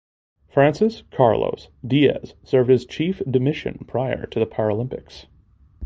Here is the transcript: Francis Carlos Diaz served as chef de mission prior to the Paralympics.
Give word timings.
Francis 0.49 1.03
Carlos 1.11 1.69
Diaz 1.85 2.33
served 2.43 2.71
as 2.71 2.87
chef 2.89 3.19
de 3.29 3.39
mission 3.39 3.85
prior 3.87 4.25
to 4.25 4.39
the 4.39 4.47
Paralympics. 4.47 5.27